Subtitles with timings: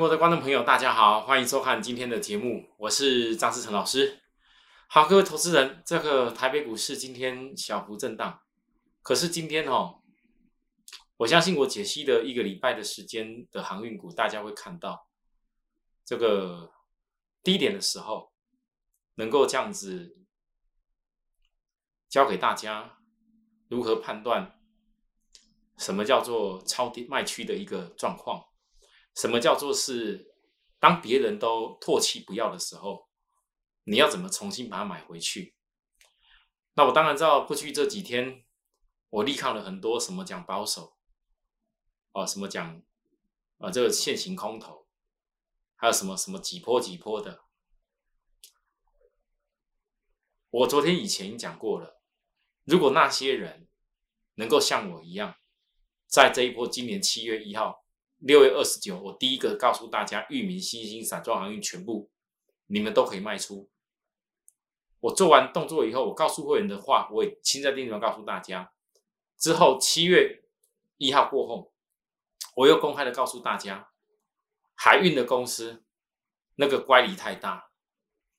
[0.00, 4.22] 国的观众朋友，大家好，欢迎收看今天的节目，我是张思成老师。
[4.88, 8.40] 好，各位投资人，这个台北股市今天小幅震荡，
[9.02, 10.00] 可是今天哦，
[11.18, 15.06] 我相信我解析的一个礼拜的时间的航运股，大家会看到
[16.02, 16.72] 这个
[17.42, 18.32] 低点的时候，
[19.16, 20.16] 能够这样子
[22.08, 22.96] 教给大家
[23.68, 24.58] 如何判断
[25.76, 28.46] 什么叫做超低卖区的一个状况。
[29.20, 30.32] 什么叫做是
[30.78, 33.10] 当别人都唾弃不要的时候，
[33.84, 35.54] 你要怎么重新把它买回去？
[36.72, 38.46] 那我当然知道，过去这几天
[39.10, 40.96] 我力抗了很多什么讲保守，
[42.12, 42.82] 哦，什么讲
[43.58, 44.86] 啊这个现行空头，
[45.76, 47.44] 还有什么什么几波几波的。
[50.48, 52.00] 我昨天以前已经讲过了，
[52.64, 53.68] 如果那些人
[54.36, 55.34] 能够像我一样，
[56.06, 57.79] 在这一波今年七月一号。
[58.20, 62.10] 六月二十九，我第一个告诉大家，域名、新兴、散装航运全部，
[62.66, 63.70] 你们都可以卖出。
[65.00, 68.72] 我做完动作以后，我告诉会员的话，我也亲在电视上告诉大家。
[69.38, 70.44] 之后七月
[70.98, 71.72] 一号过后，
[72.56, 73.90] 我又公开的告诉大家，
[74.74, 75.82] 海运的公司
[76.56, 77.70] 那个乖离太大，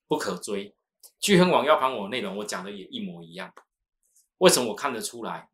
[0.08, 0.76] 不可追。
[1.20, 3.52] 聚亨网要盘我内容，我讲的也一模一样。
[4.38, 5.50] 为什么我看得出来？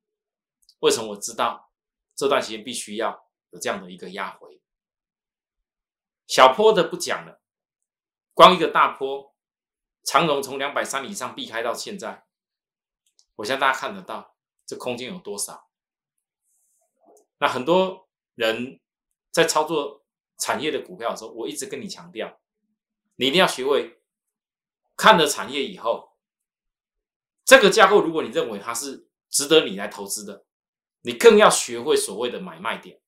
[0.80, 1.72] 为什么我知道
[2.14, 3.27] 这段时间必须要？
[3.58, 4.62] 这样的一个压回，
[6.28, 7.42] 小坡的不讲了，
[8.34, 9.34] 光一个大坡，
[10.04, 12.26] 长荣从两百三以上避开到现在，
[13.36, 15.70] 我相信大家看得到这空间有多少。
[17.40, 18.80] 那很多人
[19.32, 20.06] 在操作
[20.38, 22.40] 产业的股票的时候，我一直跟你强调，
[23.16, 24.02] 你一定要学会
[24.96, 26.16] 看了产业以后，
[27.46, 30.46] 这个架构，如果你认为它是值得你来投资的，
[31.02, 33.00] 你更要学会所谓的买卖点。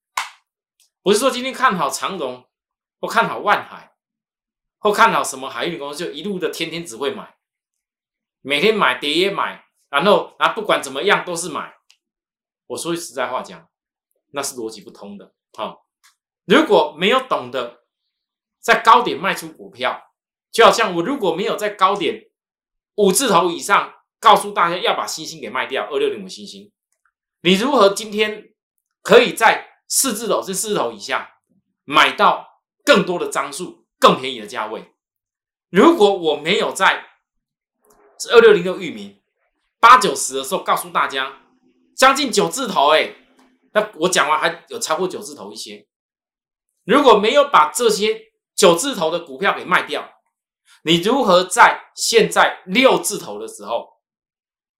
[1.01, 2.45] 不是说今天看好长荣，
[2.99, 3.95] 或看好万海，
[4.77, 7.37] 或看好什么海运公司，就一路的天天只会买，
[8.41, 11.73] 每天买跌也买，然后啊不管怎么样都是买。
[12.67, 13.67] 我说句实在话讲，
[14.31, 15.33] 那是逻辑不通的。
[15.53, 15.87] 好，
[16.45, 17.85] 如果没有懂得
[18.59, 20.11] 在高点卖出股票，
[20.51, 22.29] 就好像我如果没有在高点
[22.95, 26.71] 五字头以上告诉大家要把星星给卖掉，二六零五星星，
[27.41, 28.53] 你如何今天
[29.01, 29.68] 可以在？
[29.89, 31.39] 四字头是四字头以下，
[31.83, 34.93] 买到更多的张数、更便宜的价位。
[35.69, 37.05] 如果我没有在
[38.31, 39.21] 二六零六域名
[39.79, 41.41] 八九十的时候告诉大家，
[41.95, 43.15] 将近九字头，哎，
[43.73, 45.87] 那我讲完还有超过九字头一些。
[46.85, 50.09] 如果没有把这些九字头的股票给卖掉，
[50.83, 53.89] 你如何在现在六字头的时候，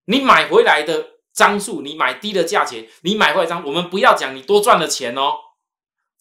[0.06, 1.19] 你买回来的？
[1.32, 5.36] 张数，你买低的价钱，你买坏张，我们不要讲你多赚了钱哦，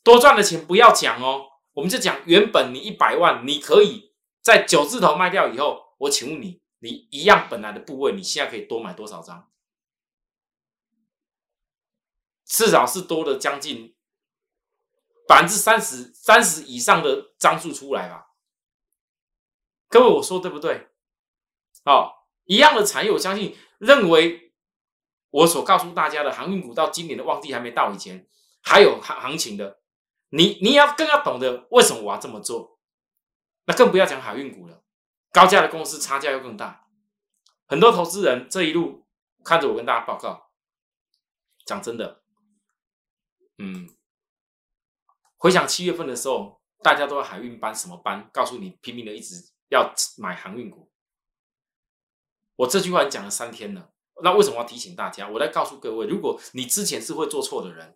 [0.05, 9.51] 多赚的钱不要讲哦，我们就讲原本你一百万，你可以在九字头卖掉以后，我请问你，你一样本来的部位，你现在可以多买多少张？
[12.45, 13.97] 至少是多了将近
[15.27, 18.29] 百分之三十、三十以上的张数出来吧？
[19.89, 20.89] 各位，我说对不对？
[21.85, 22.13] 哦，
[22.45, 24.48] 一样的产业，我相信认为。
[25.31, 28.27] 我所告诉大家的航运股到今年的旺季还没到以前，
[28.63, 29.81] 还有行行情的，
[30.31, 32.79] 你你要更要懂得为什么我要这么做，
[33.67, 34.83] 那更不要讲海运股了，
[35.31, 36.87] 高价的公司差价又更大，
[37.67, 39.07] 很多投资人这一路
[39.45, 40.51] 看着我跟大家报告，
[41.67, 42.23] 讲真的，
[43.59, 43.91] 嗯，
[45.37, 50.91] 回想七月份的时候，大家都要海运班什么班，告诉你拼命的一直要买航运股，
[52.57, 53.93] 我这句话讲了三天了。
[54.23, 55.29] 那为什么要提醒大家？
[55.29, 57.95] 我来告诉各位，如果你之前是会做错的人，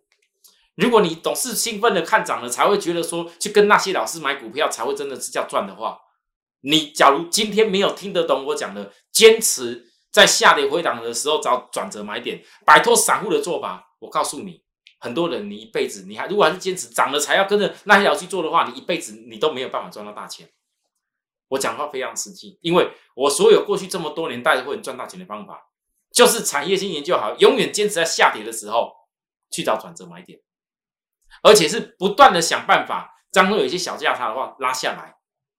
[0.75, 5.99] 如果你总是兴奋的看涨了，才会觉得说去跟那些老师买股票才会真的是叫赚的话，
[6.61, 14.63] 你假如今天没有听得懂我讲的，坚持在下跌回档的时候找转折买点，摆脱散户的做法，我告诉你，
[14.99, 20.49] 很多人你一辈子你还如果还是坚持涨了才要跟着那些老师做的话，你一辈子你都没有办法赚到大钱。
[21.49, 25.69] 我讲话非常实际，因为我所有过去这么多年带会赚大钱的方法。
[26.13, 28.93] 就是产业性研究好，永远坚持在下跌的时候
[29.49, 30.39] 去找转折买点，
[31.41, 35.15] 而且是不断的想办法，当中有一些小价差的话拉下来，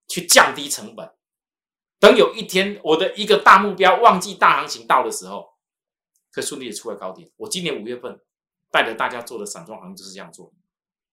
[0.06, 1.12] 去降低成本。
[1.98, 5.54] 等有一天我的一个大目标旺季大行情到的时候，
[6.30, 7.30] 可顺利的出来高点。
[7.36, 8.20] 我今年五月份
[8.70, 10.52] 带着大家做的散装行业就是这样做。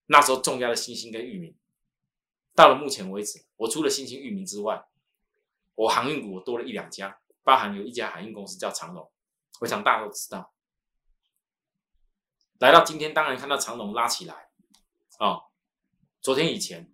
[0.06, 1.56] 那时候重压的新兴跟域名，
[2.54, 4.84] 到了目前为止，我除了新兴域名之外，
[5.74, 9.10] 我航运股我多了一两家，包含有一家海运公司叫长隆。
[9.62, 10.54] 我想大家都知道，
[12.60, 14.50] 来到今天，当然看到长龙拉起来，
[15.20, 15.44] 哦，
[16.20, 16.92] 昨天以前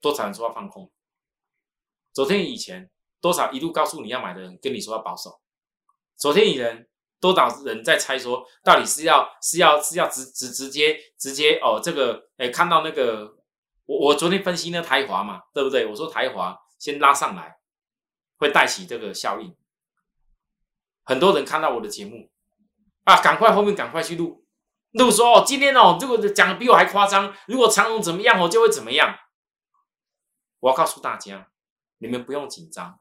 [0.00, 0.92] 多少人说要放空？
[2.12, 5.40] 昨天以前多少一路告诉你要买的人跟你说要保守？
[6.16, 6.88] 昨天以前
[7.20, 13.36] 多少人在猜说到底是要是要是要直直直接直接哦这个哎看到那个
[13.86, 15.86] 我我昨天分析那台华嘛对不对？
[15.86, 17.58] 我说台华先拉上来
[18.36, 19.56] 会带起这个效应，
[21.06, 22.28] 很多人看到我的节目
[23.04, 24.44] 啊，赶快后面赶快去录。
[24.98, 27.34] 都说哦，今天哦，这个讲的比我还夸张。
[27.46, 29.18] 如果长龙怎么样我，就会怎么样。
[30.60, 31.50] 我要告诉大家，
[31.98, 32.98] 你们不用紧张。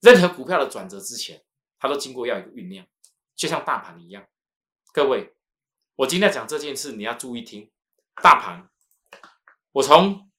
[0.00, 1.44] 任何股票的转折之前，
[1.78, 2.86] 它都经过要一个酝酿，
[3.36, 4.26] 就像大盘一样。
[4.92, 5.36] 各位，
[5.96, 7.70] 我今天讲这件事，你要注意听。
[8.22, 8.68] 大盘，
[9.72, 10.30] 我从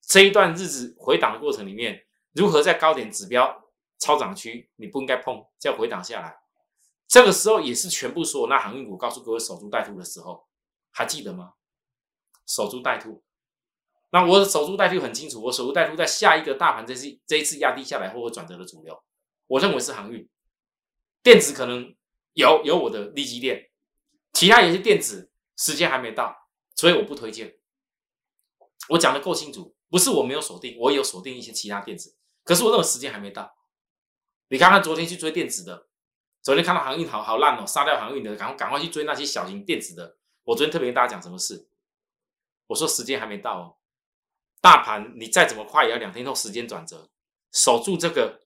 [0.00, 3.64] 这一段日子回档的过程里面，如何在高点指标
[4.02, 6.40] 超涨区，你不应该碰，再回档下来。
[7.06, 10.48] 这个时候也是全部所有那航运股告诉各位守株待兔的时候，
[10.90, 11.52] 还记得吗？
[12.44, 13.22] 守株待兔。
[14.10, 19.02] 那我守株待兔很清楚，我守株待兔在下一个大盘这次这一次压低下来后会转折的主流，
[19.46, 20.28] 我认为是航运，
[21.22, 21.94] 电子可能
[22.32, 23.70] 有有我的利基电，
[24.32, 27.56] 其他也是电子，时间还没到，所以我不推荐。
[28.88, 33.54] 我讲的够清楚，不是我没有锁定，我有锁定一些其他电子，可是我认为时间还没到。
[34.52, 35.86] 你看看昨天去追电子的。
[36.42, 40.18] 昨天看到航运好好烂哦，杀掉航运的，赶快赶快去追那些小型电子的。
[40.44, 41.70] 我昨天特别跟大家讲什么事？
[42.66, 43.76] 我说时间还没到哦，
[44.60, 47.08] 大盘你再怎么快也要两天后时间转折，
[47.50, 48.42] 守住这个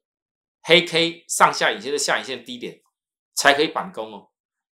[0.63, 2.83] 黑 K 上下影线的下影线低点
[3.35, 4.29] 才可以反攻哦。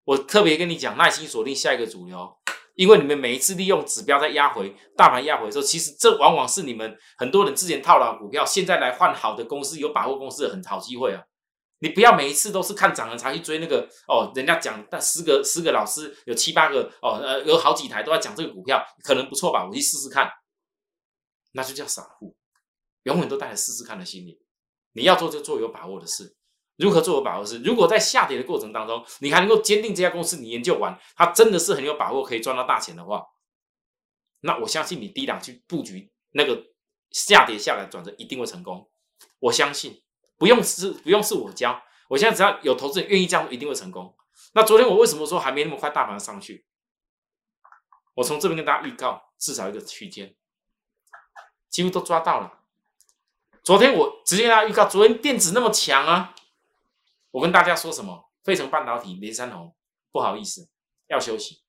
[0.04, 2.41] 我特别跟你讲，耐心锁定下一个主流，
[2.76, 11.22] 因为你们每一次利用指标在压回大盘压回的时候，其实这往往是你们很多人之前套牢股票，现在来换好的公司、有把握公司的很好机会啊。
[11.80, 19.66] 你不要每一次都是看涨了才去追那个哦，人家讲但十个十个老师有七八个哦，呃，有好几台都在讲这个股票，可能不错吧？
[19.66, 20.30] 我去试试看，
[21.54, 22.36] 那就叫散户，
[23.04, 24.40] 永远都带着试试看的心理。
[24.94, 26.36] 你要做就做有把握的事，
[26.82, 27.60] 如何做有把握是？
[27.60, 33.24] 如果在下跌的过程当中，你还能够坚定这家公司，你研究完它真的是很有把握可以赚到大钱的话，
[34.42, 36.66] 那我相信你低档去布局那个
[37.12, 38.90] 下跌下来转折一定会成功，
[39.40, 40.02] 我相信。
[40.38, 41.80] 不用是不用是我教，
[42.10, 44.18] 我现在只要有投资人愿意这样，一定会成功。
[44.54, 46.66] 那昨天我为什么说还没那么快大盘上去？
[48.16, 50.36] 我从这边跟大家预告，至少一个区间，
[51.70, 52.60] 几乎都抓到了。
[53.64, 56.34] 昨天我直接跟大家预告，昨天电子那么强啊，
[57.32, 58.30] 我跟大家说什么？
[58.44, 59.76] 费城半导体连三红，
[60.12, 60.70] 不好意思，
[61.08, 61.62] 要休息。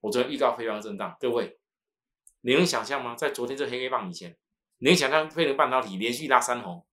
[0.00, 1.58] 我昨天预告非常震荡，各位，
[2.40, 3.14] 你能想象吗？
[3.14, 4.36] 在昨天这黑黑棒以前，
[4.78, 6.86] 你能想象费城半导体连续拉三红？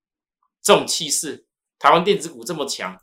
[0.62, 1.46] 这种气势，
[1.78, 3.00] 台湾电子股这么强，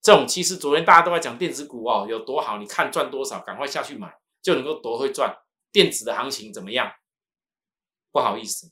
[0.00, 4.12] 这种气势，昨天大家都在讲电子股哦有多好，你看赚多少，赶快下去买，
[4.42, 5.38] 就能够多会赚。
[5.70, 6.92] 电子的行情怎么样？
[8.10, 8.70] 不好意思，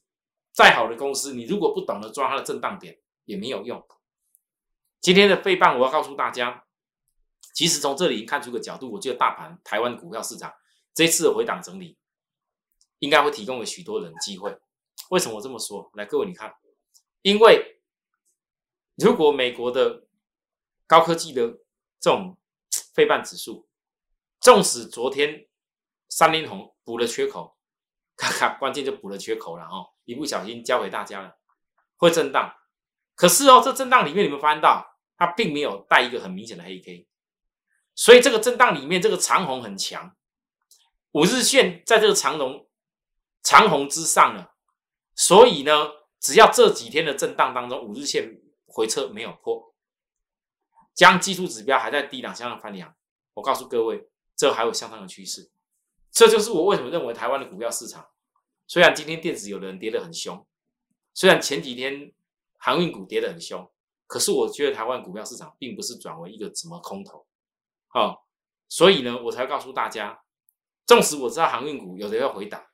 [0.52, 3.86] 再好的公司，你如果不懂得抓它的震荡点，也没有用。
[5.00, 6.64] 今天的费半，我要告诉大家，
[7.54, 10.52] 其实从这里看出个角度，我觉得大盘台湾股票市场
[10.94, 11.98] 这次的回档整理，
[12.98, 14.58] 应该会提供给许多人机会。
[15.10, 15.90] 为什么我这么说？
[15.94, 16.54] 来，各位你看，
[17.22, 17.76] 因为。
[18.96, 20.04] 如果美国的
[20.86, 21.48] 高科技的
[21.98, 22.36] 这种
[22.92, 23.66] 费半指数，
[24.40, 25.48] 纵使昨天
[26.10, 27.56] 三连红补了缺口，
[28.14, 31.38] 咔咔关键就补了缺口了哦，一不小心教给大家了，
[31.96, 32.54] 会震荡。
[33.14, 34.89] 可是哦，这震荡里面你们发现到，
[35.20, 37.06] 它并没有带一个很明显的黑 K，
[37.94, 40.16] 所以这个震荡里面这个长红很强，
[41.12, 42.68] 五日线在这个长龙
[43.44, 44.48] 长红之上呢，
[45.14, 48.40] 所以呢，只要这几天的震荡当中，五日线。
[48.72, 49.74] 回撤没有破，
[50.94, 52.94] 将技术指标还在低档向上翻扬。
[53.34, 55.50] 我告诉各位，这还有向上的趋势。
[56.12, 58.06] 这就是我为什么认为台湾的股票市场，
[58.68, 60.46] 虽然今天电子有的人跌得很凶，
[61.12, 62.12] 虽然前几天
[62.58, 63.68] 航运股跌得很凶，
[64.10, 67.24] 可是我觉得台湾股票市场并不是转为一个什么空头。
[67.86, 68.26] 好，
[68.68, 70.20] 所以呢，我才告诉大家，
[70.84, 72.66] 纵使我知道航运股有的要回档，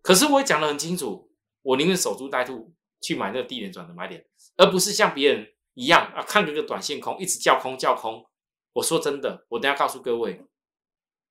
[0.00, 1.28] 可是我也讲得很清楚，
[1.62, 2.72] 我宁愿守株待兔。
[3.02, 4.22] 去买那个低点转的买点，
[4.58, 8.28] 而不是像别人一样啊，看这个短线空，一直叫空叫空。
[8.74, 10.44] 我说真的，我等下告诉各位，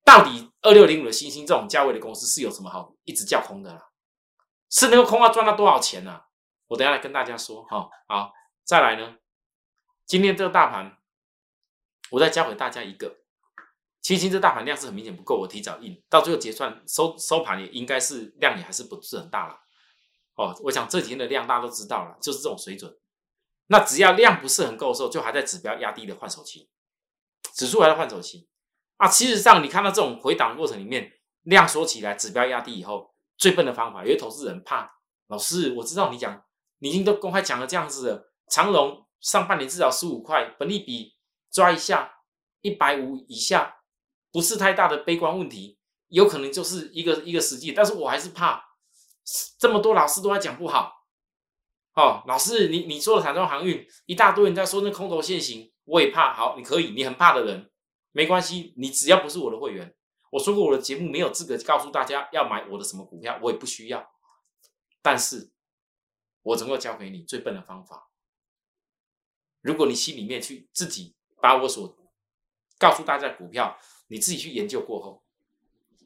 [0.04, 3.90] 到底二六零五的星星这种价位的公司是有什么好一直叫空的啦？
[4.68, 6.22] 是能够空要赚到多少钱呢？
[6.66, 7.62] 我等下来跟大家说。
[7.66, 8.32] 哈，好，
[8.64, 9.14] 再来呢，
[10.10, 10.98] 今天这个大盘，
[12.10, 13.18] 我再教给大家一个，
[14.00, 19.60] 其实这大盘量是很明显不够，我提早印，到最后结算收收盘也应该是量也还是不是很大了。
[20.34, 22.92] 哦，我想这几天的量大家都知道了，就是这种水准。
[23.68, 26.68] 那只要量不是很够的时候，就还在指标压低的换手期，
[27.54, 28.48] 指数还在换手期
[28.96, 29.06] 啊。
[29.06, 34.02] 其实上你看到这种回档过程里面，量缩起来，指标压低以后，最笨的方法。
[34.02, 34.92] 有些投资人怕
[35.28, 36.42] 老师，我知道你讲，
[36.80, 38.30] 你已经都公开讲了这样子的。
[38.48, 41.14] 长龙上半年至少十五块，本利比
[41.50, 42.12] 抓一下
[42.62, 43.82] 一百五以下，
[44.32, 47.72] 不是太大的悲观问题，有可能就是一个一个实际。
[47.72, 48.62] 但是我还是怕，
[49.58, 50.92] 这么多老师都在讲不好。
[51.94, 56.32] 哦，老师，你你说的台中航运一大堆人在说那空头现行，我也怕。
[56.32, 57.70] 好，你可以，你很怕的人
[58.12, 59.94] 没关系，你只要不是我的会员，
[60.30, 64.08] 我说过我的节目没有资格告诉大家要买我的什么股票，我也不需要。
[65.02, 65.50] 但是，
[66.42, 68.09] 我总要教给你最笨的方法。
[69.60, 71.96] 如果你心里面去自己把我所
[72.78, 75.22] 告诉大家的股票，你自己去研究过后，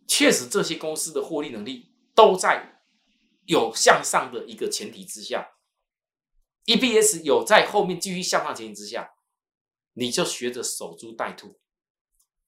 [0.06, 2.82] 确实这些公司的获利能力都在
[3.46, 5.52] 有向上的一个前提之下。
[6.66, 9.14] ，E B S 有在后面继续向上前提之下，
[9.92, 11.60] 你就学着守株待兔。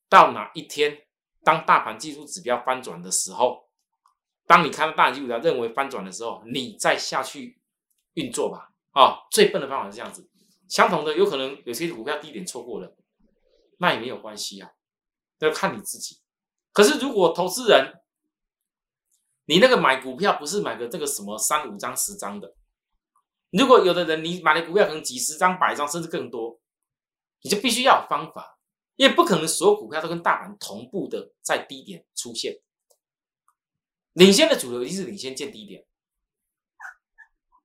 [0.08, 1.06] 到哪一天，
[1.42, 3.68] 当大盘技术指标翻转的时候，
[4.46, 7.60] 当你看到大盘技术指标认为翻转的时候，你再下去
[8.14, 8.72] 运作吧。
[8.92, 10.28] 啊，最笨的方法是这样子。
[10.68, 12.96] 相同的，有可能有些股票低点错过了，
[13.78, 14.70] 那也没有关系啊，
[15.38, 16.20] 要看你自己。
[16.72, 17.94] 可是如果投资人，
[19.46, 22.54] 你那个买股票不是买个这个什么三五张、十张的。
[23.50, 26.60] 如果有的人你买的股票可能几十张、百张甚至更多，
[27.42, 28.58] 你就必须要方法，
[28.96, 32.60] 因为不可能所有股票都跟大盘同步的在低点出现。
[34.14, 35.86] 领先的主流一定是领先见低点。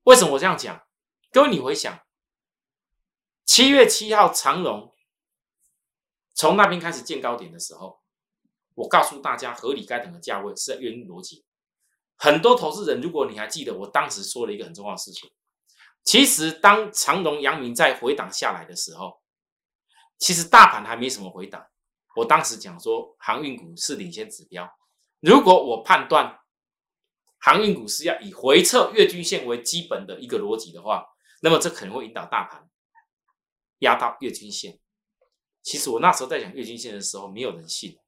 [0.04, 0.86] 为什么我这样讲？
[1.32, 2.00] 各位你回想，
[3.54, 4.96] 七月七号长荣
[6.34, 8.00] 从那边开始见高点的时候，
[8.76, 11.44] 我告诉大家合理该等的价位是原因逻辑。
[12.16, 15.30] 很多投资人，如果你还记得，我当时说了一个很重要的事情。
[16.06, 19.22] 其实，当长荣、阳明在回档下来的时候，
[20.18, 21.68] 其实大盘还没什么回档。
[22.16, 24.66] 我当时讲说，航运股是领先指标。
[25.20, 26.40] 如果我判断
[27.38, 31.06] 航运股是要以回撤月均线为基本的一个逻辑的话，
[31.42, 32.66] 那么这可能会引导大盘
[33.82, 34.80] 压到月均线。
[35.62, 38.00] 其实我那时候在讲月均线的时候，没有人信。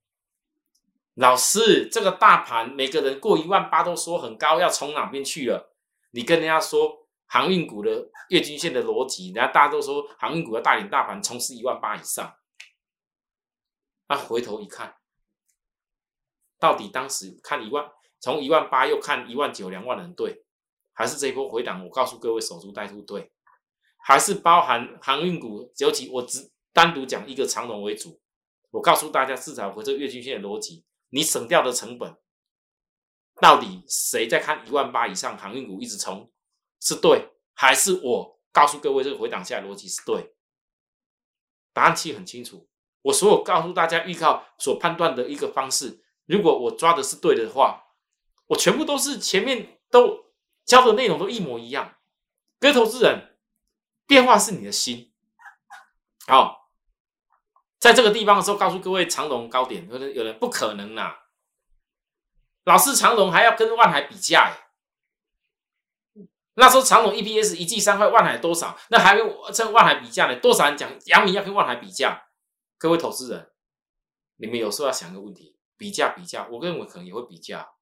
[1.13, 5.75] 老师，这个大盘每个人过一万八都说很高，要冲哪边去了？
[6.11, 7.03] 你跟人家说。
[7.25, 12.31] 航运股的月均线的逻辑，然后大家都说航运股要带领大盘冲刺一万八以上。
[14.07, 14.97] 那回头一看，
[16.59, 17.89] 到底当时看一万，
[18.19, 20.45] 从一万八又看一万九、两万人对，
[20.91, 21.83] 还是这一波回档？
[21.83, 23.32] 我告诉各位，守株待兔对，
[24.05, 25.71] 还是包含航运股？
[25.77, 28.19] 尤其我只单独讲一个长龙为主。
[28.71, 32.17] 我告诉大家，至少回这月均线的逻辑，你省掉的成本，
[33.39, 36.29] 到底谁在看一万八以上航运股一直冲？
[36.81, 40.35] 是对还是我告诉各位这个回档下来逻辑是对？
[41.71, 42.67] 答案其实很清楚。
[43.03, 47.83] 我所有告诉大家预告所判断的一个方式，如果我抓的是对的话，
[48.47, 50.33] 我全部都是前面都
[50.65, 51.95] 教的内容都一模一样。
[52.59, 53.32] 各位投资人，
[54.05, 55.11] 变化是你的心。
[56.27, 56.69] 好，
[57.79, 61.15] 在这个地方的时候，告诉各位长龙高点，有人有人不可能呐。
[62.65, 64.69] 老是长龙还要跟万海比价哎。
[66.55, 68.77] 那时候长隆 EPS 一季三块，万海多少？
[68.89, 70.35] 那还跟万海比价呢？
[70.39, 72.25] 多少人讲杨明要跟万海比价？
[72.77, 73.51] 各位投资人，
[74.37, 77.72] 你们有时候要想一个问题：比价比价，我认为可能也会比价。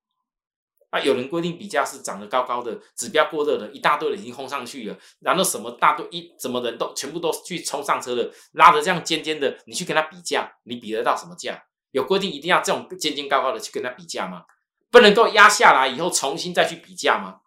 [0.92, 11.64] 啊，有人规定比价是涨得高高的，指标过热的，一大堆人已经轰上去了，然后什么大堆一怎么人都全部都去冲上车了，拉着这样尖尖的，你去跟他比价，你比得到什么价？
[11.92, 14.46] 有规定一定要这种尖尖高高的去跟他比价吗？
[14.90, 17.40] 不能够压下来以后重新再去比价吗？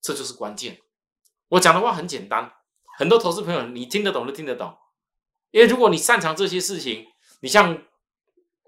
[0.00, 0.80] 这就是关键。
[1.48, 2.52] 我讲的话很简单，
[2.98, 4.76] 很多投资朋友你听得懂就听得懂。
[5.50, 7.06] 因为如果你擅长这些事情，
[7.40, 7.82] 你像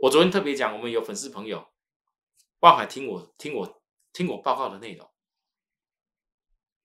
[0.02, 1.66] 我昨天特别讲，我们有粉丝朋友，
[2.60, 3.82] 望海听我听我
[4.12, 5.08] 听我报告的内容，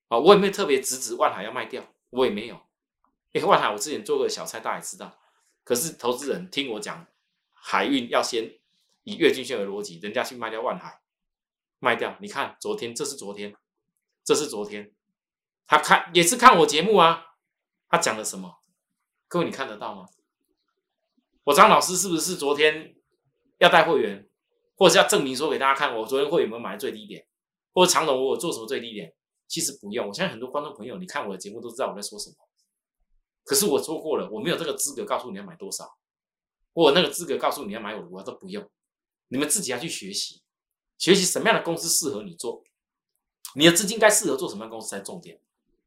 [0.10, 2.56] 啊，我也没有特别直指万海要卖掉，我也没有。
[3.32, 5.18] 因为万海我之前做过小菜，大家也知道。
[5.64, 7.08] 可是投资人听我讲，
[7.54, 8.60] 海运要先
[9.04, 11.02] 以月均线为逻辑，人家去卖掉万海，
[11.80, 12.18] 卖掉。
[12.20, 13.56] 你看昨天，这是昨天。
[14.24, 14.94] 这是昨天，
[15.66, 17.38] 他看也是看我节目啊。
[17.90, 18.62] 他讲了什么？
[19.28, 20.08] 各位你看得到吗？
[21.46, 22.96] 我张老师是不是昨天
[23.58, 24.30] 要带会员，
[24.82, 27.24] 或者是要证明说给大家看，我昨天会有没有买最低点，
[27.72, 29.14] 或者长董我做什么最低点？
[29.48, 30.08] 其实不用。
[30.08, 32.36] 我相信很多观众朋友，你看我的节目都知道我在说什么。
[33.44, 36.00] 可是我说过了，我没有这个资格告诉你要买多少，
[36.74, 38.68] 我有那个资格告诉你要买我的股票都不用。
[39.28, 40.42] 你们自己要去学习，
[40.98, 42.64] 学习什么样的公司适合你做。
[43.54, 45.40] 你的资金该适合做什么样公司才重点？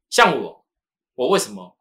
[0.09, 0.65] 像我，
[1.15, 1.77] 我为什么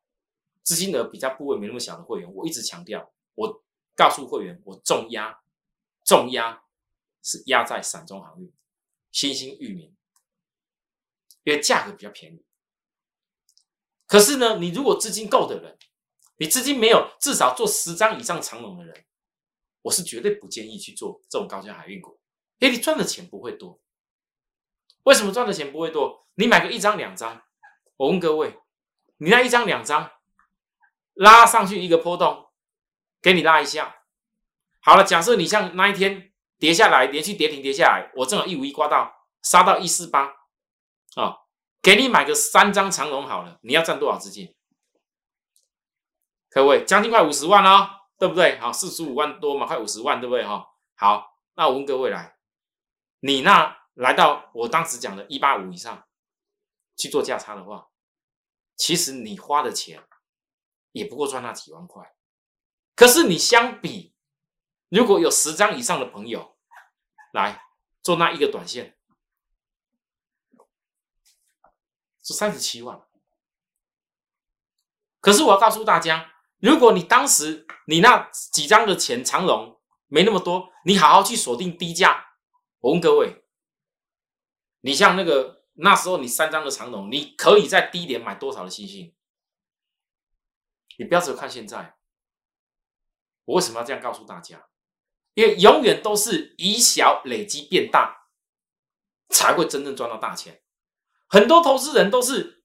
[0.65, 3.63] 资金额比较部位没那么小的会员，我一直强调，我
[3.95, 5.39] 告诉会员，我重压，
[6.05, 6.64] 重压
[7.25, 8.53] 是压在散中航运，
[9.11, 9.97] 新兴域名，
[11.43, 12.45] 因为价格比较便宜。
[14.07, 15.79] 可是呢，你如果资金够的人，
[16.37, 19.07] 你资金没有至少做十张以上长龙的人，
[19.83, 22.21] 我是绝对不建议去做这种高价海运股，
[22.59, 23.81] 因为你赚的钱不会多。
[25.05, 26.29] 为什么赚的钱不会多？
[26.35, 27.43] 你买个一张两张，
[27.97, 28.59] 我问各位，
[29.17, 30.11] 你那一张两张
[31.15, 32.51] 拉上去一个波动，
[33.23, 34.03] 给你拉一下，
[34.81, 36.34] 好了，假设你像那一天
[36.65, 40.33] 跌下来，连续跌停跌下来，我正好一五一刮到杀到一四八
[41.15, 41.37] 啊，
[41.83, 44.57] 给你买个三张长龙好了，你要赚多少资金？
[46.49, 48.59] 各位，将近快五十万哦，对不对？
[48.61, 50.43] 好，四十五万多嘛，快五十万，对不对？
[50.43, 50.67] 哈，
[50.97, 52.39] 好，那我问各位来，
[53.21, 53.77] 你那？
[53.93, 56.09] 来到我当时讲的一八五以上
[56.97, 57.91] 去做价差的话，
[58.75, 60.03] 其实你花的钱
[60.93, 62.15] 也不过赚那几万块。
[62.97, 64.15] 可是你相比，
[64.89, 66.54] 如果有十张以上的朋友
[67.35, 67.61] 来
[68.01, 68.97] 做那一个短线，
[72.23, 73.03] 是三十七万。
[75.21, 82.37] 可是我要告诉大家，如果你当时你那几张的钱长龙没那么多，你好好去锁定低价。
[82.79, 83.45] 我问各位。
[84.83, 89.17] 你像那个那时候，你三张的长龙，你可以在低点买多少的星星？
[90.99, 91.97] 你不要只看现在。
[93.47, 94.69] 我为什么要这样告诉大家？
[95.35, 98.29] 因为永远都是以小累积变大，
[99.29, 100.63] 才会真正赚到大钱。
[101.29, 102.65] 很多投资人都是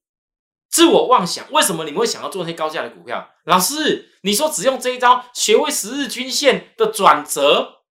[0.68, 1.50] 自我妄想。
[1.52, 3.30] 为什么你们会想要做那些高价的股票？
[3.44, 7.82] 老师，你说只用这一招学会十日均线的转折，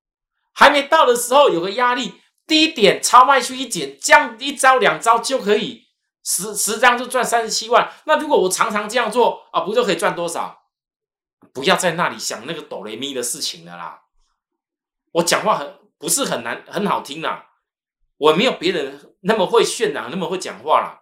[0.54, 2.22] 还没到的时候有个压力。
[2.48, 5.86] 低点超卖出一减，这样一招两招就可以
[6.24, 7.94] 十十张就赚三十七万。
[8.06, 10.64] 那如果我常常这样做啊，不就可以赚多少？
[11.54, 14.02] 不要在那里想那个哆雷咪的事情了啦。
[15.14, 17.46] 我讲话很不是很难很好听啦，
[18.18, 21.00] 我没有别人那么会渲染，那么会讲话啦。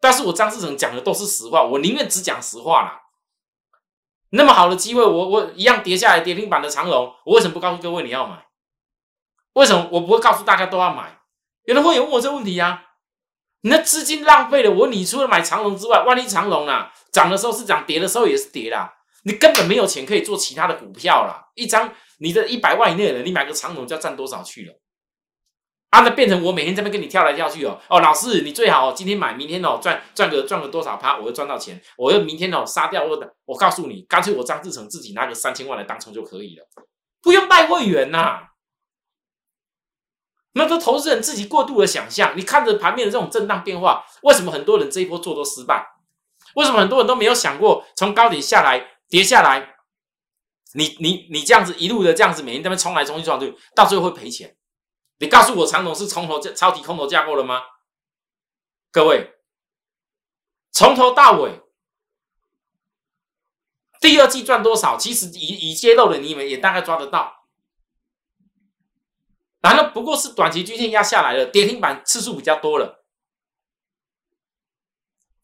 [0.00, 3.02] 但是我张志成讲的都是实话，我宁愿只讲实话啦。
[4.30, 8.46] 那么好的机会，我我一样跌下来跌停板的长龙，我为什么不告诉各位你要买？
[9.54, 11.18] 为什么我不会告诉大家都要买？
[11.64, 12.82] 有人会问我这问题呀？
[13.62, 14.70] 你的资金浪费了。
[14.70, 18.92] 我你除了买长龙之外，万一长龙啊涨的时候是涨，跌的时候也是跌啦，
[19.24, 21.48] 你根本没有钱可以做其他的股票啦。
[21.54, 24.80] 一张你的一百万以内的人，你买个长龙就要赚多少去了？
[25.90, 31.80] 啊，那变成我每天这边跟你跳来跳去哦哦，老师你最好今天买，明天哦赚赚个赚个多少趴，我会赚到钱。
[31.96, 36.66] 我又明天哦杀掉我，我告诉你，干脆我张志成自己拿个三千万来当冲就可以了，
[37.22, 38.48] 不用带会员呐。
[40.52, 45.86] 那都投资人自己过度的想象，你看着盘面的这种震荡变化，为什么很多人这一波做都失败？
[46.56, 49.75] 为什么很多人都没有想过从高点下来跌下来？
[50.76, 54.56] 你你你这样子一路的这样子，每天在那冲来冲去撞去，到最后会赔钱。
[55.18, 57.62] 你告诉我，长龙是从头超级空头架构了吗？
[58.92, 59.32] 各位，
[60.70, 61.62] 从头到尾，
[64.00, 64.98] 第二季赚多少？
[64.98, 67.46] 其实已已揭露的，你们也大概抓得到。
[69.62, 73.05] 难道不过是短期均线压下来了，跌停板次数比较多了，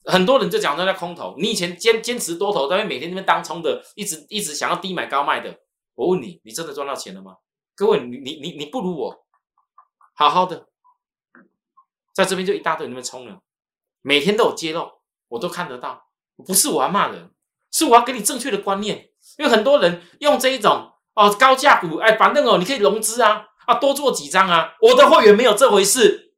[0.04, 1.34] 很多人就讲说在空头。
[1.38, 5.60] 你以前坚坚持多头，但是每天那边当冲的，一直一直想要低买高卖的。
[5.94, 7.36] 我问你，你真的赚到钱了吗？
[7.74, 9.24] 各位，你你你你不如我，
[10.14, 10.66] 好好的，
[12.12, 13.40] 在这边就一大堆那边冲了，
[14.00, 14.90] 每天都有揭露，
[15.28, 16.08] 我都看得到。
[16.46, 17.30] 不是我要骂人，
[17.70, 23.48] 是我要给你正确的观念，因为很多人用这一种哦高价股，哎，反正哦你可以融资啊。
[23.64, 24.74] 啊，多做几张啊！
[24.80, 26.34] 我的会员没有这回事，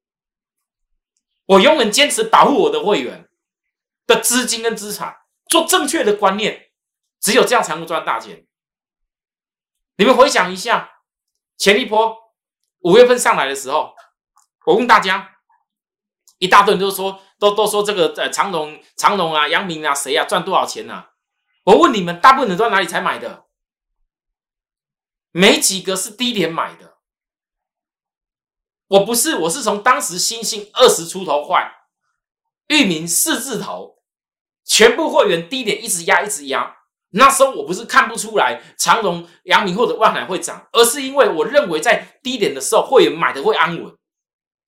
[1.46, 3.23] 我永远坚持保护我的会员
[4.06, 5.16] 的资金跟资产，
[5.48, 6.70] 做正确的观念，
[7.20, 8.46] 只有这样才能赚大钱。
[9.96, 11.02] 你们回想一下，
[11.56, 12.16] 前一波
[12.80, 13.94] 五月份上来的时候，
[14.66, 15.36] 我问大家，
[16.38, 21.06] 一大堆人都说，都都说这个呃长隆、长隆啊、阳明啊，谁啊赚多少钱呢？
[21.64, 23.46] 我问你们，大部分人都在哪里才买的？
[25.30, 26.98] 没几个是低点买的。
[28.88, 31.72] 我不是，我是从当时新兴二十出头坏，
[32.66, 33.93] 域名四字头，
[34.64, 36.76] 全部会员低点一直压一直压。
[37.10, 43.96] 那时候我不是看不出来长荣、阳明或者万海会涨，而是因为我认为在低点的时候会员买的会安稳，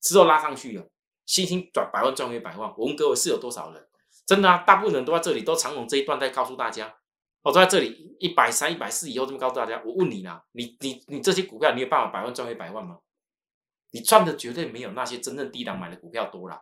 [0.01, 0.87] 之后拉上去了，
[1.25, 2.73] 新兴转百万赚回百万。
[2.77, 3.85] 我问各位是有多少人？
[4.25, 6.95] 真的啊，大部分人都在这里，都长隆这一段在告诉大家，
[7.43, 9.83] 我都在这里一百三、一百四以后这么告诉大家。
[9.85, 12.99] 我问你啦，你你你这些股票，你有办法百万赚回百万吗？
[13.91, 16.61] 你赚的绝对没有那些真正低档买的股票多了。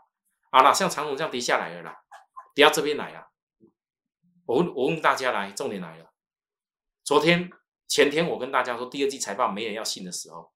[0.50, 1.96] 好了，像长荣这样跌下来了啦，
[2.54, 3.32] 跌到这边来了。
[4.46, 6.12] 我问我问大家来，重点来了。
[7.02, 7.50] 昨天
[7.88, 10.54] 前天我跟大家说，第二季财报没人要信的时候，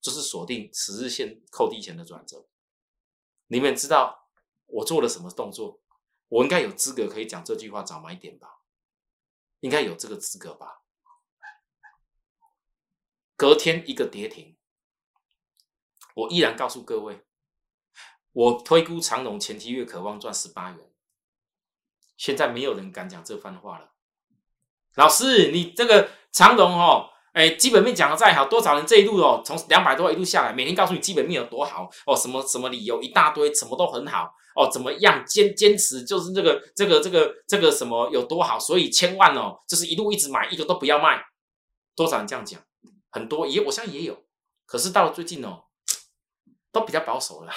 [0.00, 2.46] 就是锁定十日线扣低前的转折。
[3.48, 4.28] 你们知道
[4.66, 5.80] 我做了什么动作？
[6.28, 8.60] 我应该有资格可以讲这句话，早买点吧？
[9.60, 10.82] 应该有这个资格吧？
[13.36, 14.56] 隔天一个跌停，
[16.14, 17.25] 我依然告诉各位，
[18.36, 20.78] 我推估长隆前期月渴望赚十八元。
[22.18, 23.92] 现在没有人敢讲这番话了。
[24.96, 41.24] 老师，你这个长隆哦，哎，基本面讲的再好，多少人这一路哦，从两百多一路下来，每天告诉你基本面有多好哦，什么什么理由一大堆，什么都很好哦，怎么样坚坚持就是这个这个这个这个什么有多好，所以千万哦，就是一路一直买，一个都不要卖。
[41.94, 42.60] 多少人这样讲？
[43.08, 44.26] 很多也，我相信也有。
[44.66, 45.64] 可是到了最近哦，
[46.70, 47.50] 都比较保守了。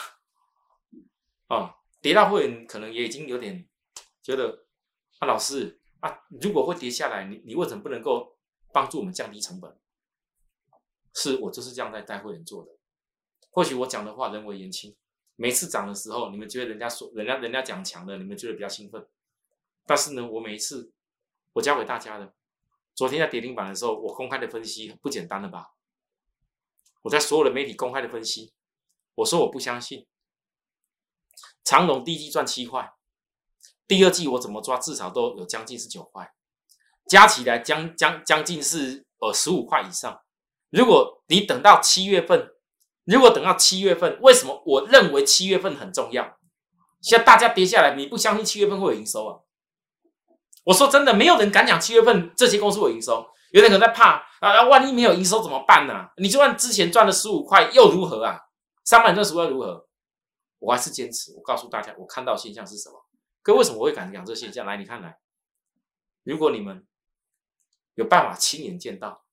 [1.49, 3.67] 哦，跌到会员可能也已经有点
[4.23, 4.65] 觉得
[5.19, 8.37] 啊，老师啊，如果会跌下来，你你为什么不能够
[8.71, 9.77] 帮助我们降低成本？
[11.13, 12.71] 是我就是这样在带会员做的。
[13.49, 14.95] 或许我讲的话人为言轻，
[15.35, 19.05] 每次涨的时候，你们觉得人家说人家人家讲强的，你们觉得比较兴奋。
[19.85, 20.93] 但是呢，我每一次
[21.53, 22.33] 我教给大家的。
[22.93, 25.73] 昨天在跌停板的时候，我公开的分析不简单了吧？
[27.01, 28.53] 我在所有的媒体公开的分析，
[29.15, 30.05] 我说我不相信
[31.69, 32.93] 长隆第一季赚七块，
[33.87, 36.27] 第二季我怎么抓至少都有将近是九块，
[37.07, 40.19] 加起来将将将近是呃十五块以上。
[40.71, 42.49] 如果你等到七月份，
[43.05, 46.39] 如果等到七月份，为什么我认为七月份很重要？
[47.01, 49.37] 现在大家跌下来，你不相信七月份会有营收啊？
[50.63, 56.07] 我说真的，没有人敢讲七月份这些公司有营收，有人可能在怕啊，万一没有营收怎么办呢？
[56.17, 58.39] 你就算之前赚了十五块又如何啊？
[58.85, 59.85] 三百赚十五块如何？
[60.59, 63.05] 我还是坚持，我告诉大家，我看到现象是什么？
[63.41, 64.65] 各位为什么我会敢讲这现象？
[64.65, 65.19] 来，你看来，
[66.23, 66.85] 如果你们
[67.95, 69.25] 有办法亲眼见到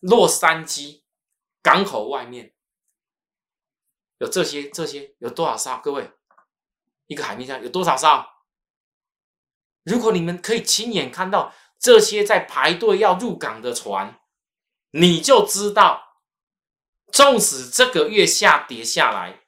[0.00, 1.02] 洛杉矶
[1.62, 2.54] 港口外面
[4.18, 5.78] 有这些这些有多少艘？
[5.82, 6.10] 各位，
[7.06, 8.24] 一个海面上有多少艘？
[9.82, 14.20] 如果你们可以亲眼看到这些在排队要入港的船，
[14.90, 16.22] 你就知道，
[17.12, 19.45] 纵使这个月下跌下来，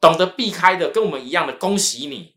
[0.00, 2.36] 懂得避开的跟我们一样的，恭喜你；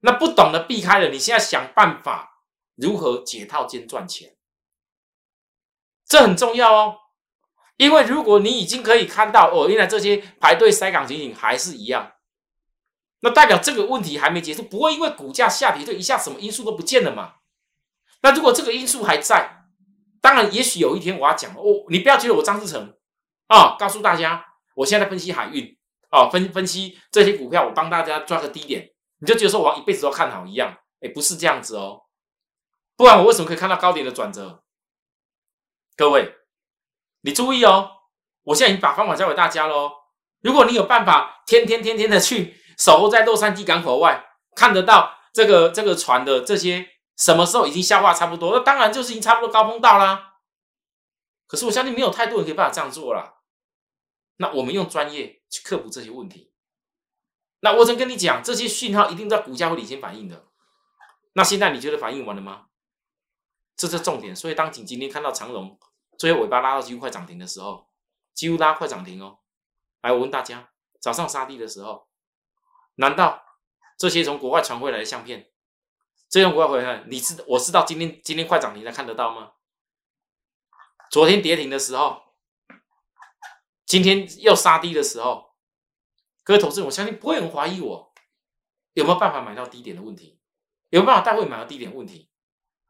[0.00, 4.36] 那不懂得避开的，你现在想办法如何解套兼赚钱，
[6.06, 6.98] 这很重要哦。
[7.78, 12.12] 因为如果你已经可以看到哦，原来这些排队塞港情形还是一样。
[13.20, 17.36] 那代表这个问题还没结束，不会因为股价下跌就一下什么因素都不见了嘛？
[18.20, 19.64] 那如果这个因素还在，
[20.20, 22.94] 当然也许有一天我要讲哦，你不要觉得我张志成
[23.46, 24.44] 啊，告诉大家，
[24.76, 25.76] 我现在分析海运
[26.12, 30.72] 哦，分分析这些股票，我帮大家抓个低点，你就觉得说我一辈子都看好一样？
[31.00, 32.02] 哎，不是这样子哦，
[32.96, 34.62] 不然我为什么可以看到高点的转折？
[35.96, 36.36] 各位，
[37.22, 37.90] 你注意哦，
[38.44, 39.90] 我现在已经把方法教给大家喽。
[40.42, 42.62] 如果你有办法天天天天的去。
[42.78, 44.24] 守候在洛杉矶港口外，
[44.56, 46.84] 看得到这个这个船的这些
[47.16, 48.56] 什么时候已经消化差不多？
[48.56, 50.32] 那当然就是已经差不多高峰到啦。
[51.46, 53.41] 可是我相信没有太多人可以办法这样做了。
[54.42, 56.50] 那我们用专业去克服这些问题。
[57.60, 60.48] 那我曾跟你讲，这些讯号一定在股价会领先反应的。
[61.34, 62.66] 那现在你觉得反应完了吗？
[63.76, 64.34] 这是重点。
[64.34, 65.78] 所以当你今天看到长荣
[66.18, 67.88] 最后尾巴拉到几乎快涨停的时候，
[68.34, 69.38] 几乎拉快涨停哦。
[70.00, 72.08] 来，我问大家，早上杀地的时候。
[72.96, 73.44] 难道
[73.96, 75.52] 这些从国外传回来的相片，
[76.28, 79.52] 这种国外回来，你知我知道今天今天快涨停才看得到吗？
[81.12, 82.31] 昨天跌停的时候，
[83.92, 85.54] 今天要杀低的时候，
[86.44, 88.14] 各位投资人，我相信不会很怀疑我
[88.94, 90.40] 有没有办法买到低点的问题，
[90.88, 92.30] 有没有办法带会买到低点问题？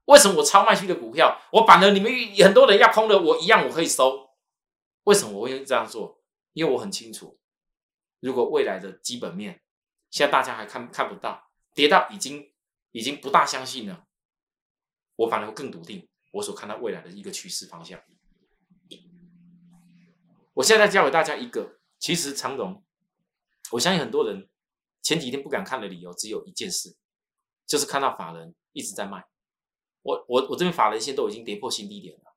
[0.05, 2.09] 为什么我超卖区的股票，我反而你们
[2.45, 4.31] 很多人要空的，我一样我可以收？
[5.03, 6.23] 为什么我会这样做？
[6.53, 7.37] 因为我很清楚，
[8.21, 9.61] 如果未来的基本面。
[10.09, 12.53] 现在大家还看看不到，跌到已经
[12.93, 14.05] 已经不大相信了。
[15.17, 18.01] 我反而会更笃定我所看到未来的一个趋势方向。
[20.55, 22.85] 我现在教给大家一个，其实长荣，
[23.71, 24.49] 我相信很多人
[25.03, 26.97] 前几天不敢看的理由只有一件事，
[27.67, 29.25] 就是看到法人一直在卖。
[30.03, 32.35] 我我我这边法人线都已经跌破新低点了，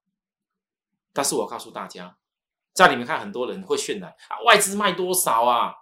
[1.12, 2.18] 但是我告诉大家，
[2.74, 5.74] 在里面看很多人会渲染啊，外资卖多少啊？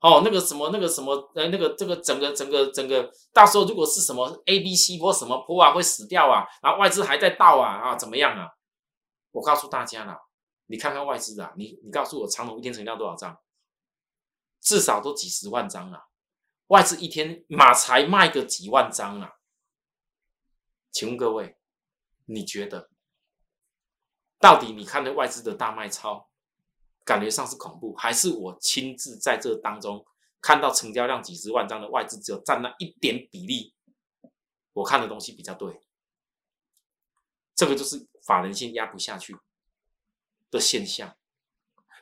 [0.00, 8.48] 哦，那个什么，那个什么，呃，那个这个整个整个整个，到时候如果是什么 A、B、C 波什么波啊，会死掉啊，然后外资还在倒啊，啊，怎么样啊？
[9.32, 10.16] 我告诉大家了，
[10.70, 13.36] 你看看外资啊，你你告诉我长隆一天成交多少张？
[14.60, 16.04] 至少都几十万张啊，
[16.68, 19.32] 外资一天马才卖个几万张啊？
[20.92, 21.56] 请问各位，
[22.26, 22.88] 你觉得
[24.38, 26.30] 到底你看的外资的大卖超
[27.04, 30.06] 感觉上是恐怖，还是我亲自在这当中
[30.40, 33.74] 看到成交量几十万张的外资只有占那一点比例，
[34.74, 35.80] 我看的东西比较对。
[37.56, 39.36] 这个就是法人线压不下去
[40.50, 41.16] 的现象。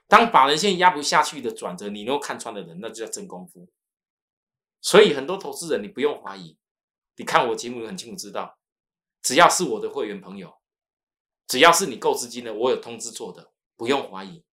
[0.07, 3.69] 当法人线压不下去的转折，你能够看穿的人，那就叫真功夫。
[4.81, 6.57] 所以很多投资人，你不用怀疑，
[7.17, 8.59] 你看我节目很清楚知道，
[9.23, 10.59] 只要是我的会员朋友，
[11.47, 14.45] 只要是你够资金的，我有通知做的，不用怀疑，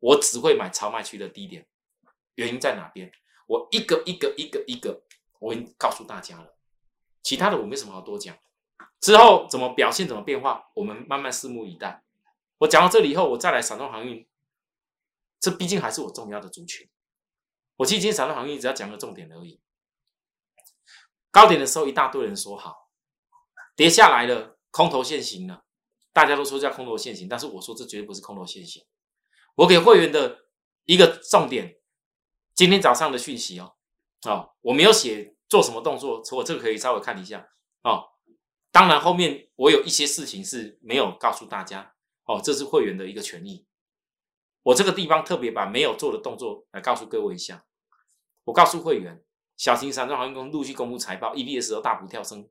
[0.00, 1.68] 我只会买超卖区的低点。
[2.34, 3.12] 原因在哪边？
[3.46, 5.04] 我一个一个一个一个，
[5.38, 6.56] 我已经告诉大家了，
[7.22, 8.36] 其他的我没什么好多讲。
[9.00, 12.02] 之后怎么表现，怎么变化，我们慢慢拭目以待。
[12.58, 14.26] 我讲到这里以后，我再来散装航运，
[15.40, 16.88] 这毕竟还是我重要的族群。
[17.76, 19.60] 我今天散装航运只要讲个重点而已。
[21.30, 22.88] 高点的时候，一大堆人说好，
[23.74, 25.64] 跌下来了，空头现行了，
[26.12, 28.86] 大家都说叫空头现行，但是我说这绝对不是空头现行。
[29.56, 30.46] 我给会员的
[30.84, 31.78] 一个重点，
[32.54, 33.76] 今天早上的讯息哦，
[34.26, 37.46] 哦，我没有写做什么动作，我这个可以稍微看一下
[37.82, 38.02] 哦。
[38.72, 41.95] 当然，后面我有一些事情是没有告诉大家
[42.26, 43.66] 哦，这是会员的一个权益。
[44.64, 47.64] 我这个地方特别把没有做的动作来告诉各位一下。
[48.44, 49.24] 我告诉会员，
[49.56, 52.50] 小型散装航运公司陆续公布财报，EPS 都大幅跳升。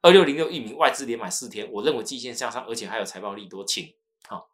[0.00, 3.94] 二六零六一名外资连买四天，我认为季线向上，而且还有财报利多，请
[4.26, 4.48] 好，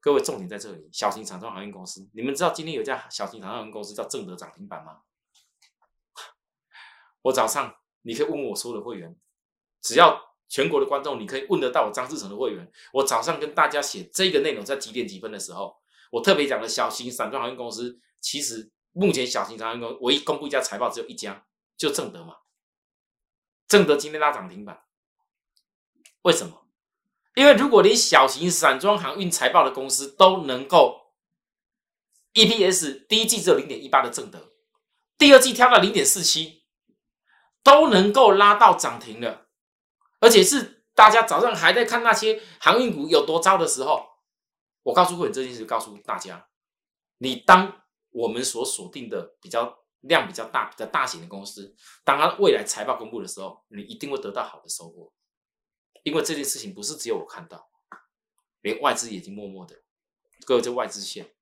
[0.00, 0.90] 各位重点在这里。
[0.92, 5.00] 小型散装航运公司，你们知道今天有家小型散装航运公司叫正德涨停板吗？
[7.22, 9.16] 我早上你可以问我所有的会员，
[9.80, 10.27] 只要。
[10.48, 12.70] 全国的观众，你可以问得到我张志成的会员。
[12.92, 15.76] 我早上跟大家写这个内容，在几点几分的时候，
[16.10, 18.00] 我特别讲了小型散装航运公司。
[18.20, 21.44] 其实目前小型航运公司唯一公布一家财报只有一家，
[21.76, 22.34] 就正德嘛。
[23.68, 24.80] 正德今天拉涨停板，
[26.22, 26.66] 为什么？
[27.34, 31.12] 因为如果连小型散装航运财报的公司都能够
[32.34, 34.54] EPS 第一季只有零点一八的正德，
[35.18, 36.64] 第二季跳到零点四七，
[37.62, 39.47] 都能够拉到涨停了。
[40.20, 44.04] 而且是大家早上还在看那些航运股有多糟的时候，
[44.82, 46.48] 我告诉会员这件事，告诉大家，
[47.18, 55.12] 你当我们所锁定的比较量比较大、比较大型的公司，当它未来财报公布的时候，你一定会得到好的收获。
[56.02, 57.68] 因为这件事情不是只有我看到，
[58.62, 59.76] 连外资已经默默的，
[60.46, 61.34] 各位这外资线，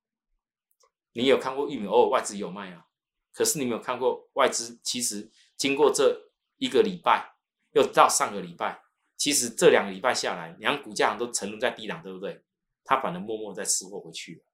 [1.12, 2.87] 你有看过玉米偶尔外资有卖啊？
[3.33, 7.36] 可是你没有看过外资，其实经过这一个礼拜。
[7.77, 8.83] 又到上个礼拜，
[9.19, 12.43] 其实这两个礼拜下来，两股价都沉沦在低档，对不对？
[12.85, 14.45] 它反而默默在吃货回去了，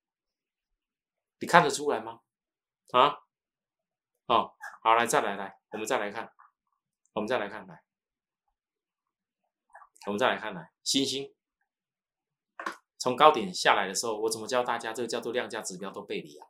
[1.38, 2.20] 你看得出来吗？
[2.90, 3.20] 啊？
[4.26, 6.32] 哦，好，来再来来，我们再来看，
[7.12, 7.84] 我们再来看来，
[10.06, 11.32] 我们再来看来，星星
[12.98, 14.92] 从高点下来的时候，我怎么教大家？
[14.92, 16.48] 这个叫做量价指标都背离啊，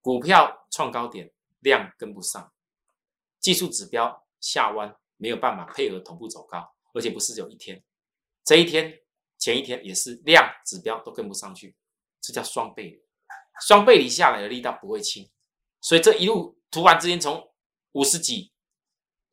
[0.00, 2.52] 股票创高点，量跟不上，
[3.38, 4.96] 技术指标下弯。
[5.18, 7.84] 没有办法配合同步走高，而且不是只有一天，
[8.44, 9.00] 这一天
[9.36, 11.76] 前一天也是量指标都跟不上去，
[12.22, 13.02] 这叫双背离。
[13.66, 15.28] 双背离下来的力道不会轻，
[15.80, 17.52] 所以这一路突然之间从
[17.92, 18.52] 五十几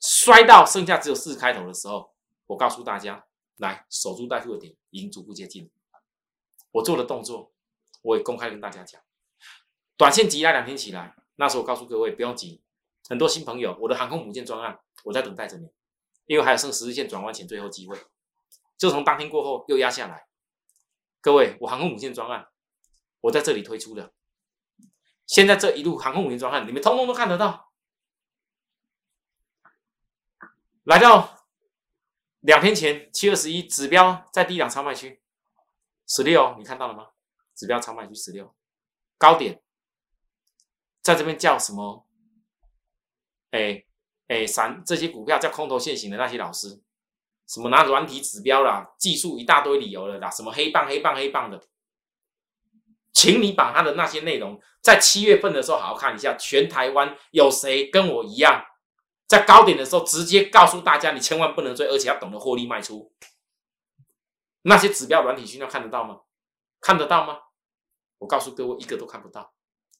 [0.01, 2.15] 摔到剩下只有四开头的时候，
[2.47, 5.71] 我告诉大家，来守株待兔的点已经逐步接近。
[6.71, 7.53] 我做的动作，
[8.01, 8.99] 我也公开跟大家讲，
[9.95, 12.63] 短线急拉两天起来，那时候我告诉各位不用急，
[13.07, 14.79] 很多新朋友，我的航空母舰专案。
[15.03, 15.69] 我在等待着你，
[16.25, 17.95] 因为还有剩十日线转弯前最后机会，
[18.75, 20.27] 就从当天过后又压下来。
[21.21, 22.47] 各位，我航空母舰专案，
[23.21, 24.11] 我在这里推出的，
[25.27, 27.71] 现在这一路航空母舰专案，你们通通都看得到。
[30.85, 31.45] 来到
[32.39, 35.21] 两天前七二十一指标在低档超卖区
[36.07, 37.09] 十六，你看到了吗？
[37.53, 38.55] 指标超卖区十六，
[39.19, 39.61] 高点
[41.03, 42.04] 在这边叫什么？
[43.55, 43.83] 哎。
[44.27, 46.81] 哎，散这些股票叫空头现行的那些老师，
[47.45, 51.61] 什么拿软体指标啦、技术一大堆理由了啦，什么黑棒黑棒黑棒的，
[53.13, 56.33] 请你把他的那些内容在七月份的时候好好看一下。
[56.33, 58.65] 全台湾有谁跟我一样，
[59.27, 63.13] 在高点的时候直接告诉大家，你千万不能追，而且要懂得获利卖出。
[64.63, 66.21] 那些指标软体讯号看得到吗？
[66.81, 67.37] 看得到吗？
[68.17, 69.53] 我告诉各位，一个都看不到，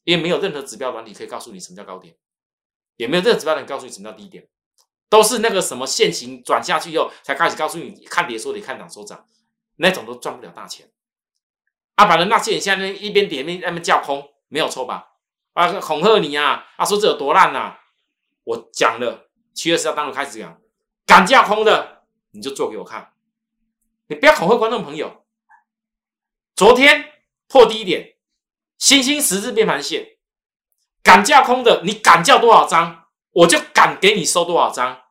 [0.03, 2.17] 因为没有任何指标软体可以告诉你什么叫高点。
[2.97, 4.47] 也没有任何指标能告诉你什么叫低点，
[5.09, 9.25] 都是那个什么线型转下去以后才开始告诉你看跌说跌看涨说涨，
[9.77, 10.89] 那种都赚不了大钱。
[11.95, 15.13] 啊，反正那些人现在一边跌一边那边叫空，没有错吧？
[15.53, 16.65] 啊，恐吓你啊！
[16.75, 17.77] 啊，说这有多烂呐！
[18.43, 20.61] 我讲了，七月十号当中开始讲，
[21.05, 23.13] 敢叫空的你就做给我看，
[24.07, 25.25] 你不要恐吓观众朋友。
[26.53, 27.05] 昨天
[27.47, 28.17] 破低点，
[28.77, 30.14] 星星十字变盘线，
[31.05, 35.03] 敢架空的，你敢叫多少张，我就敢给你收多少张。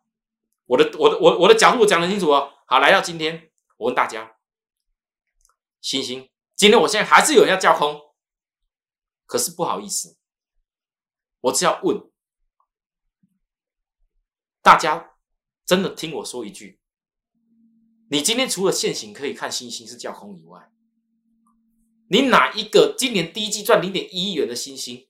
[0.66, 2.52] 我的我的我我的角度讲得清楚哦。
[2.66, 4.34] 好，来到今天，我问大家，
[5.80, 8.00] 星星，今天我现在还是有人要叫空，
[9.24, 10.16] 可是不好意思，
[11.42, 12.10] 我只要问
[14.60, 15.12] 大家，
[15.64, 16.80] 真的听我说一句，
[18.10, 20.72] 你今天除了现行可以看星星是叫空以外，
[22.08, 25.06] 你哪一个今年第一季赚零点一亿元的星星，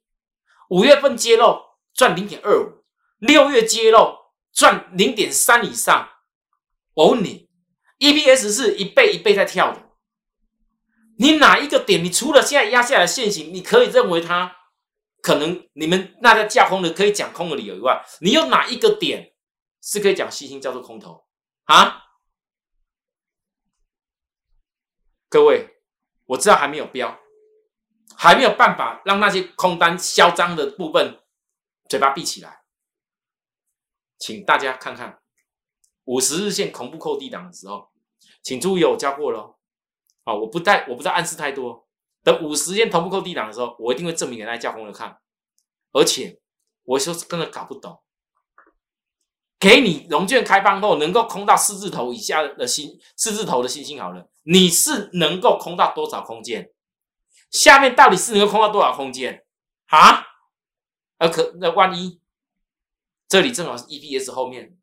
[0.70, 1.60] 五月份揭露
[1.92, 2.84] 赚零点二五，
[3.18, 4.16] 六月揭露
[4.52, 6.08] 赚零点三以上，
[6.94, 7.48] 我问你
[7.98, 9.90] ，EPS 是一倍一倍在跳的，
[11.18, 12.02] 你哪一个点？
[12.02, 14.56] 你除了现在压下来现行，你可以认为它
[15.20, 19.32] 可能你们那在架空的可以讲空的理由以外，你有哪一个点？
[19.86, 21.26] 是可以讲星星叫做空头
[21.64, 22.04] 啊，
[25.28, 25.76] 各位，
[26.24, 27.20] 我知道还没有标，
[28.24, 31.20] 还没有办法让那些空单嚣张的部分
[31.90, 32.62] 嘴巴闭起来，
[34.16, 35.20] 请大家看看
[36.04, 37.90] 五十日线恐怖扣低档的时候，
[38.42, 39.58] 请注意我教过了，
[40.24, 41.86] 好，我不带我不再暗示太多，
[42.22, 45.18] 等五十天同步扣低档的时候，我一定会证明给大家叫空的看，
[45.92, 46.40] 而且
[46.84, 48.02] 我说真的搞不懂。
[49.60, 56.70] 给你融券开放后能够空到四字头以下的星四字头的星星好了，你是能够空到多少空间？
[57.54, 59.44] 下面到底是能够空到多少空间
[59.86, 60.26] 啊？
[61.18, 62.20] 而可那万一
[63.28, 64.76] 这里正好是 EPS 后面，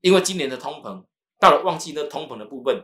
[0.00, 1.04] 因为今年的通膨
[1.38, 2.82] 到了旺季的通膨的部分，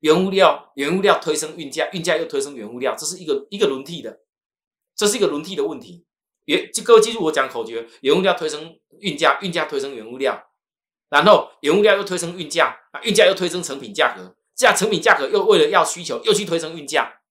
[0.00, 4.20] 原物料原物料推升运价，运价又推升原物料，这是一个一个轮替的，
[4.94, 6.04] 这是一个轮替的问题。
[6.44, 10.50] 原就各位记住我讲口诀：原物料推升运价，运价推升原物料，
[11.08, 17.22] 然后原物料又推升运价，啊，运价又推升成品价格，这样成品价格又为了要需求，又去推升运价。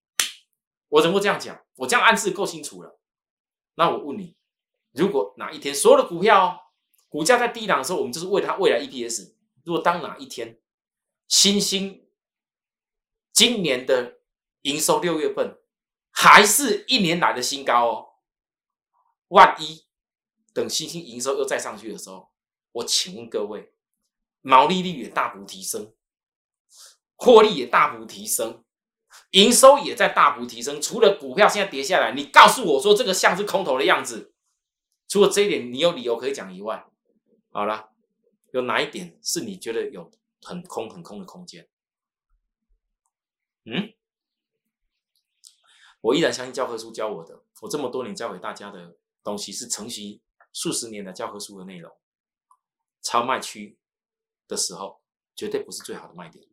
[0.93, 1.60] 我怎么这样讲？
[1.75, 2.99] 我这样暗示够清楚了。
[3.73, 4.38] 那我问你，
[4.91, 6.71] 如果哪一天所有的股票
[7.10, 9.34] 股价在低档的时候，我们就是为了它未来 EPS。
[9.63, 10.62] 如果当哪一天
[11.27, 12.08] 新兴
[13.32, 14.19] 今年的
[14.62, 15.58] 营收六月份
[16.12, 18.10] 还是一年来的新高哦。
[19.29, 19.86] 万一
[20.53, 22.29] 等新兴营收又再上去的时候，
[22.71, 23.73] 我请问各位，
[24.41, 25.95] 毛利率也大幅提升，
[27.15, 28.62] 获利也大幅提升，
[29.34, 30.82] 营收也在大幅提升。
[30.82, 34.34] 除了股票现在跌下来，你告诉我说这个像是空头的样子，
[35.08, 36.84] 除了这一点你有理由可以讲以外，
[37.52, 37.91] 好了，
[38.52, 40.10] 有哪一点是你觉得有
[40.41, 41.69] 很空很空的空间？
[43.65, 43.93] 嗯，
[46.02, 48.98] 我依然相信教科书教我的，我这么多年教给大家的。
[49.26, 51.89] 东西是承袭数十年的教科书的内容，
[53.02, 53.78] 超卖区
[54.50, 55.02] 的时候
[55.34, 56.46] 绝对不是最好的卖点。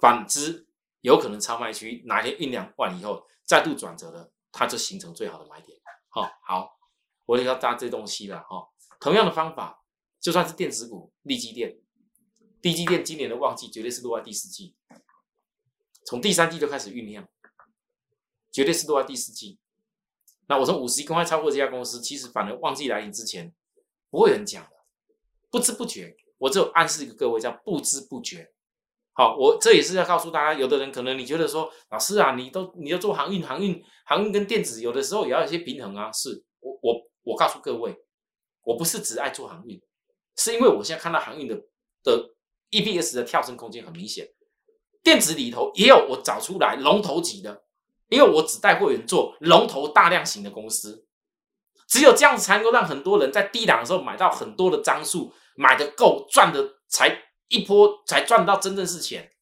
[0.00, 0.66] 反之，
[1.00, 5.78] 有可能超卖区哪天酝酿完以后再度转折了，它就形成最好的买点。
[6.08, 6.78] 好，好，
[7.26, 8.68] 我也要搭这东西了哈。
[8.98, 9.82] 同样的方法，
[10.20, 11.78] 就算是电子股，利基电，
[12.60, 14.76] 利基电今年的旺季绝对是落在第四季，
[16.04, 17.26] 从第三季就开始酝酿，
[18.52, 19.58] 绝对是落在第四季。
[20.48, 23.54] 那我从五十亿公开超过这家公司，其实反而旺季来临之前
[24.10, 24.76] 不会有人讲的，
[25.48, 28.52] 不知不觉，我只有暗示一个各位叫不知不觉。
[29.12, 36.10] 好，我这也是要告诉大家，有的人可能你觉得说，老师啊，你都你要做航运，航运航运跟电子有的时候也要有些平衡啊。
[36.12, 37.94] 是我我我告诉各位，
[38.62, 39.80] 我不是只爱做航运，
[40.36, 41.56] 是因为我现在看到航运的
[42.02, 42.30] 的
[42.70, 44.28] EPS 的跳升空间很明显，
[45.02, 47.64] 电子里头也有我找出来龙头级的。
[48.08, 51.06] 因为我只带会员做龙头大量型的公司，
[51.86, 57.08] 只有这样子才能够让很多人在低档的时候买到很多的张数，买的够赚的才
[57.50, 59.32] 一波才赚到真正是钱，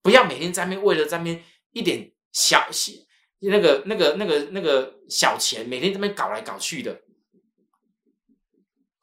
[0.00, 2.92] 不要每天在面为了在面一点小小
[3.40, 7.02] 那个那个那个那个小钱，每天这边搞来搞去的。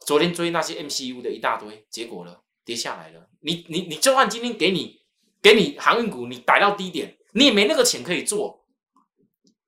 [0.08, 3.30] 昨天追那些 MCU 的一大堆，结果了跌下来了。
[3.42, 5.02] 你你你就算今天给你
[5.42, 8.66] 给你航运股，你逮到低点，你也没那个钱可以做。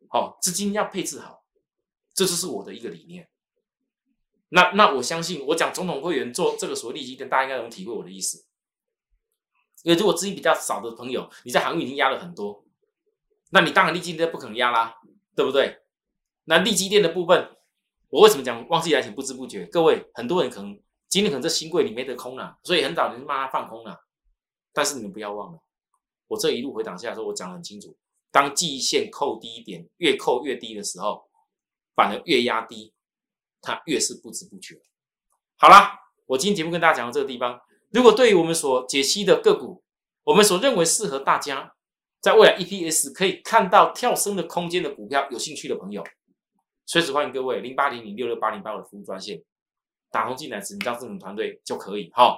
[0.10, 1.44] 哦，资金要配置好，
[2.16, 3.30] 这就是我的一个理念。
[4.50, 8.46] 那那我相信，我讲总统会员做这个所谓利基店，大家应该能体会我的意思。
[9.84, 12.66] 因为如果资金比较少的朋友，你在航运已经压了很多，
[13.52, 14.96] 那你当然利基店不可能压啦，
[15.36, 15.82] 对不对？
[16.46, 17.56] 那利基店的部分，
[18.10, 19.66] 我为什么讲忘记来钱不知不觉？
[19.66, 24.06] 各位很多人可能今天可能这新柜里没得空了，所以很早你就骂他放空了。
[24.72, 25.60] 但是你们不要忘了，
[26.28, 27.96] 我这一路回档下来说，我讲的很清楚。
[28.32, 31.30] 当季线扣低一点，越扣越低的时候，
[31.94, 32.94] 反而越压低，
[33.62, 34.82] 它越是不知不觉。
[35.58, 37.60] 好啦，我今天节目跟大家讲到这个地方。
[37.94, 39.84] 如果对于我们所解析的个股，
[40.24, 41.76] 我们所认为适合大家
[42.20, 46.04] 在未来 EPS 可以看到跳升的空间的股票，有兴趣的朋友，
[46.88, 49.40] 随时欢迎各位零八零零六六八零八五的服务专线
[50.12, 52.36] 打通进来，指名张志勇团队就可以哈。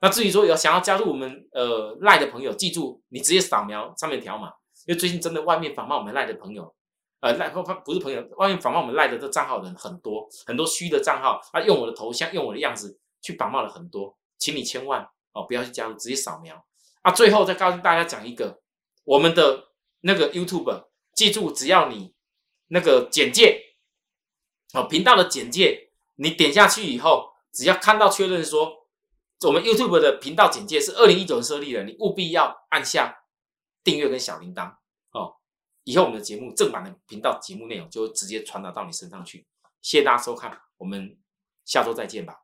[0.00, 4.48] 那至于说有想要加入我们呃赖的朋友，记住你直接扫描上面条码，
[4.86, 6.74] 因为最近真的外面仿冒我们赖的朋友，
[7.20, 16.66] 呃赖不不是朋友，外面仿冒我们赖的这账号人很多，很多虚的账号啊，用我的头像，用我的样子去仿冒了很多，请你千万哦不要去加入，直接扫描。
[17.00, 18.60] 啊，最后再告诉大家讲一个
[19.04, 19.68] 我们的
[20.00, 22.14] 那个 YouTube，记住只要你
[22.66, 23.76] 那个简介
[24.74, 28.84] 哦频道的简介，你点下去以后，只要看到确认说。
[29.46, 33.14] 我们 YouTube 的频道简介是二零一九年设立的，你务必要按下
[33.82, 34.74] 订阅跟小铃铛
[35.10, 35.34] 哦。
[35.82, 39.46] 以后我们的节目正版的频道节目内容就直接传达到你身上去。
[39.82, 41.18] 谢谢大家收看，我们
[41.66, 42.43] 下周再见吧。